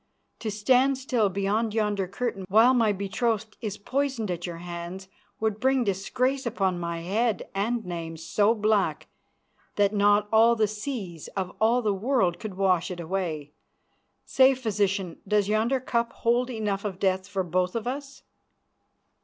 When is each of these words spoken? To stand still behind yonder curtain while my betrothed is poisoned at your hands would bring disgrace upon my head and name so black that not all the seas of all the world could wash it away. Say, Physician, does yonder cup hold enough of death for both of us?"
To 0.39 0.49
stand 0.49 0.97
still 0.97 1.29
behind 1.29 1.75
yonder 1.75 2.07
curtain 2.07 2.45
while 2.49 2.73
my 2.73 2.91
betrothed 2.91 3.55
is 3.61 3.77
poisoned 3.77 4.31
at 4.31 4.47
your 4.47 4.57
hands 4.57 5.07
would 5.39 5.59
bring 5.59 5.83
disgrace 5.83 6.47
upon 6.47 6.79
my 6.79 7.01
head 7.01 7.47
and 7.53 7.85
name 7.85 8.17
so 8.17 8.55
black 8.55 9.07
that 9.75 9.93
not 9.93 10.27
all 10.33 10.55
the 10.55 10.67
seas 10.67 11.27
of 11.37 11.55
all 11.61 11.83
the 11.83 11.93
world 11.93 12.39
could 12.39 12.55
wash 12.57 12.89
it 12.89 12.99
away. 12.99 13.51
Say, 14.25 14.55
Physician, 14.55 15.19
does 15.27 15.47
yonder 15.47 15.79
cup 15.79 16.13
hold 16.13 16.49
enough 16.49 16.83
of 16.83 16.97
death 16.97 17.27
for 17.27 17.43
both 17.43 17.75
of 17.75 17.85
us?" 17.85 18.23